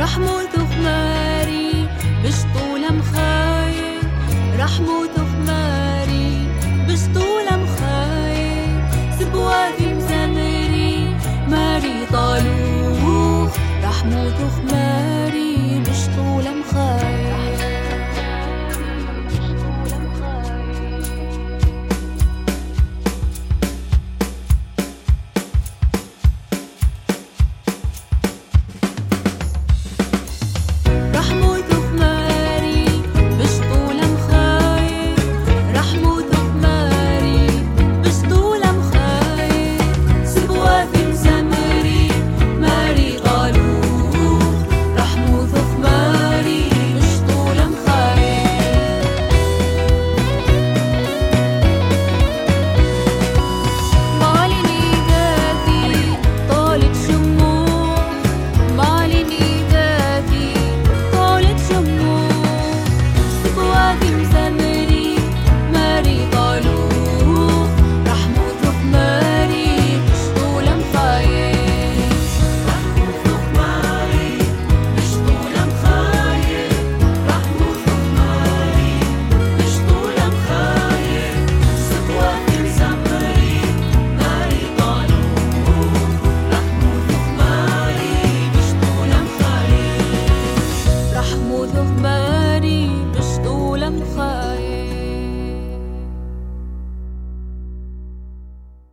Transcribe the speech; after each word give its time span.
رح 0.00 0.18
موت 0.18 0.54
خماري 0.74 1.88
مش 2.24 2.34
طول 2.54 2.92
مخايل 2.98 4.00
رح 4.58 4.80
موت 4.80 5.16
خماري 5.16 6.46
مش 6.88 7.00
طول 7.14 7.46
مخايل 7.62 8.80
سبوادي 9.18 9.94
مزمري 9.94 11.16
ماري 11.48 12.06
طالوخ. 12.12 13.52
رح 13.84 14.04
موت 14.04 14.38
خماري 14.56 15.80
مش 15.80 16.00
طول 16.16 16.44
مخايل 16.44 16.63